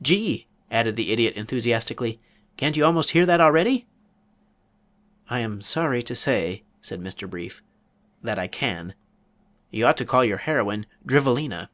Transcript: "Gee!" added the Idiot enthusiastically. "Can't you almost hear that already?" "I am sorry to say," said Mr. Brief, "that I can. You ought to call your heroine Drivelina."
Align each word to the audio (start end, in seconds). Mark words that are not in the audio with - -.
"Gee!" 0.00 0.46
added 0.70 0.96
the 0.96 1.12
Idiot 1.12 1.34
enthusiastically. 1.34 2.18
"Can't 2.56 2.78
you 2.78 2.84
almost 2.86 3.10
hear 3.10 3.26
that 3.26 3.42
already?" 3.42 3.86
"I 5.28 5.40
am 5.40 5.60
sorry 5.60 6.02
to 6.04 6.16
say," 6.16 6.62
said 6.80 6.98
Mr. 7.02 7.28
Brief, 7.28 7.60
"that 8.22 8.38
I 8.38 8.46
can. 8.46 8.94
You 9.70 9.84
ought 9.84 9.98
to 9.98 10.06
call 10.06 10.24
your 10.24 10.38
heroine 10.38 10.86
Drivelina." 11.04 11.68